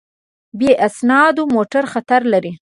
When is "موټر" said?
1.55-1.83